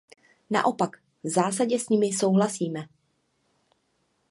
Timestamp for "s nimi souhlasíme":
1.79-2.87